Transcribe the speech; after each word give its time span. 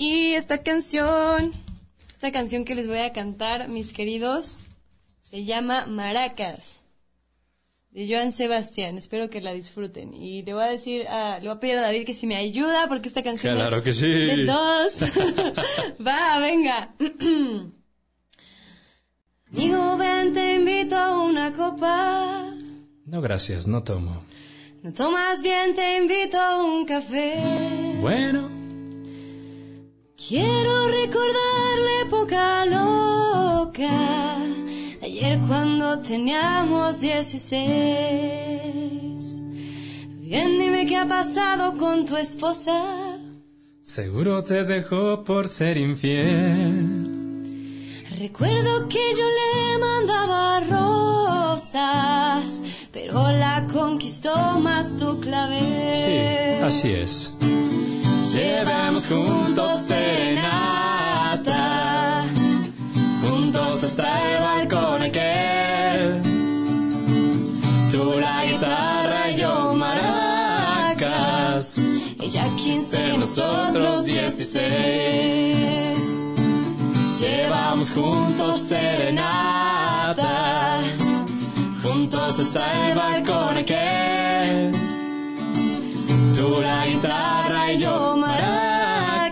Y 0.00 0.34
esta 0.34 0.62
canción, 0.62 1.52
esta 2.08 2.30
canción 2.30 2.64
que 2.64 2.76
les 2.76 2.86
voy 2.86 2.98
a 2.98 3.12
cantar, 3.12 3.68
mis 3.68 3.92
queridos, 3.92 4.62
se 5.24 5.44
llama 5.44 5.86
Maracas 5.86 6.84
de 7.90 8.06
Joan 8.08 8.30
Sebastián. 8.30 8.96
Espero 8.96 9.28
que 9.28 9.40
la 9.40 9.52
disfruten. 9.52 10.14
Y 10.14 10.42
le 10.44 10.54
voy 10.54 10.62
a 10.62 10.66
decir, 10.68 11.08
a, 11.08 11.40
le 11.40 11.48
voy 11.48 11.56
a 11.56 11.60
pedir 11.60 11.78
a 11.78 11.80
David 11.80 12.06
que 12.06 12.14
si 12.14 12.28
me 12.28 12.36
ayuda 12.36 12.86
porque 12.86 13.08
esta 13.08 13.24
canción 13.24 13.56
Claro 13.56 13.78
es 13.78 13.82
que 13.84 13.92
sí. 13.92 14.06
de 14.06 14.44
dos. 14.44 14.92
Va, 16.06 16.38
venga. 16.38 16.94
Amigo, 19.52 19.96
ven, 19.96 20.32
te 20.32 20.54
invito 20.54 20.96
a 20.96 21.24
una 21.24 21.52
copa. 21.54 22.46
No, 23.04 23.20
gracias, 23.20 23.66
no 23.66 23.82
tomo. 23.82 24.22
No 24.84 24.92
tomas 24.92 25.42
bien, 25.42 25.74
te 25.74 25.96
invito 25.96 26.38
a 26.38 26.62
un 26.62 26.84
café. 26.84 27.34
Bueno, 28.00 28.48
Quiero 30.28 30.88
recordar 30.88 31.78
la 31.78 32.02
época 32.02 32.66
loca. 32.66 34.36
de 35.00 35.06
Ayer 35.06 35.40
cuando 35.48 36.00
teníamos 36.00 37.00
16. 37.00 37.70
Bien, 40.20 40.58
dime 40.58 40.84
qué 40.84 40.98
ha 40.98 41.06
pasado 41.06 41.78
con 41.78 42.04
tu 42.04 42.18
esposa. 42.18 43.16
seguro 43.80 44.44
te 44.44 44.64
dejó 44.64 45.24
por 45.24 45.48
ser 45.48 45.78
infiel. 45.78 47.06
Recuerdo 48.18 48.86
que 48.86 49.00
yo 49.18 49.24
le 49.24 49.78
mandaba 49.78 50.60
rosas, 51.54 52.62
pero 52.92 53.32
la 53.32 53.66
conquistó 53.72 54.36
más 54.60 54.98
tu 54.98 55.18
clave. 55.20 55.62
Sí, 55.94 56.18
así 56.62 56.90
es. 56.90 57.32
Llevamos 58.32 59.06
juntos 59.06 59.80
serenata, 59.86 61.54
juntos 63.22 63.84
hasta 63.84 64.34
el 64.34 64.42
balcón 64.42 65.02
aquel. 65.02 66.20
Tú 67.90 68.20
la 68.20 68.44
guitarra 68.44 69.30
y 69.30 69.36
yo 69.36 69.72
maracas, 69.74 71.78
Ella 72.20 72.50
15, 72.54 73.16
nosotros 73.16 74.04
16. 74.04 76.12
Llevamos 77.18 77.90
juntos 77.90 78.60
serenata, 78.60 80.80
juntos 81.82 82.40
hasta 82.40 82.90
el 82.90 82.94
balcón 82.94 83.56
aquel. 83.56 84.72
Tú 86.36 86.60
la 86.62 86.86
guitarra 86.86 87.72
y 87.72 87.78
yo 87.78 88.17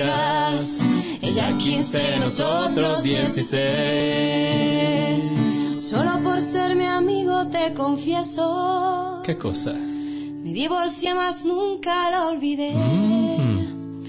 ella 0.00 1.52
15, 1.58 2.18
nosotros 2.18 3.02
16. 3.02 5.30
Solo 5.78 6.18
por 6.22 6.40
ser 6.40 6.74
mi 6.74 6.86
amigo 6.86 7.46
te 7.48 7.74
confieso. 7.74 9.20
¿Qué 9.22 9.36
cosa? 9.36 9.74
Me 9.74 10.52
divorcié 10.52 11.12
más 11.14 11.44
nunca 11.44 12.10
la 12.10 12.28
olvidé. 12.28 12.72
Mm. 12.72 14.02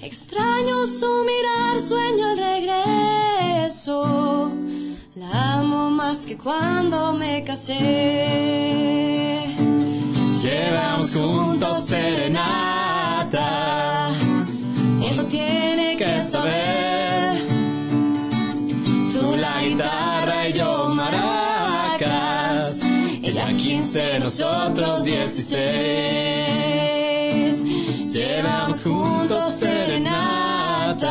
Extraño 0.00 0.86
su 0.86 1.24
mirar, 1.24 1.82
sueño 1.82 2.30
el 2.32 2.38
regreso. 2.38 4.06
La 5.14 5.58
amo 5.58 5.90
más 5.90 6.24
que 6.24 6.38
cuando 6.38 7.12
me 7.12 7.44
casé. 7.44 7.74
Llevamos 10.42 11.14
juntos 11.14 11.92
saber. 15.98 17.44
tú 19.12 19.34
la 19.36 19.62
guitarra 19.62 20.48
y 20.48 20.52
yo 20.52 20.88
maracas, 20.90 22.82
ella 23.20 23.48
15, 23.56 24.20
nosotros 24.20 25.04
16. 25.04 25.64
Llevamos 28.12 28.84
juntos 28.84 29.54
serenata, 29.54 31.02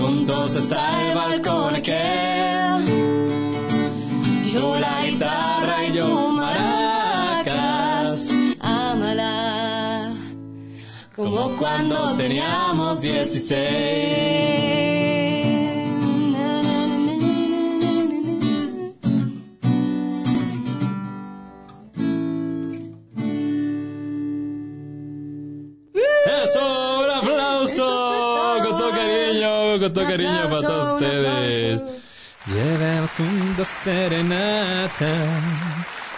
juntos 0.00 0.56
hasta 0.56 1.08
el 1.08 1.14
balcón 1.14 1.76
aquel. 1.76 2.84
Yo 4.52 4.76
la 4.80 5.06
guitarra 5.06 5.86
y 5.86 5.92
yo 5.92 6.29
como 11.20 11.54
cuando 11.56 12.16
teníamos 12.16 13.02
16. 13.02 13.58
Na, 16.32 16.62
na, 16.62 16.86
na, 16.86 16.96
na, 16.96 17.16
na, 17.52 17.92
na, 18.08 18.20
na. 18.24 18.48
¡Eso! 26.42 26.64
¡Un 27.00 27.10
aplauso! 27.10 27.88
Con 28.64 28.72
todo 28.78 28.90
cariño, 28.90 29.78
con 29.78 29.92
todo 29.92 30.04
cariño 30.06 30.48
para 30.48 30.62
todos 30.62 30.94
ustedes. 30.94 31.84
Llevamos 32.46 33.10
juntos 33.14 33.66
serenata. 33.66 35.10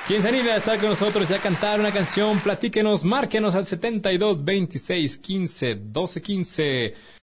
Quien 0.07 0.21
se 0.21 0.29
anime 0.29 0.51
a 0.51 0.57
estar 0.57 0.81
con 0.81 0.89
nosotros 0.89 1.31
y 1.31 1.35
a 1.35 1.39
cantar 1.39 1.79
una 1.79 1.93
canción, 1.93 2.41
platíquenos, 2.41 3.05
márquenos 3.05 3.55
al 3.55 3.67
72 3.67 4.45
26 4.45 5.19
15 5.19 5.75
12 5.77 6.23
15. 6.23 6.95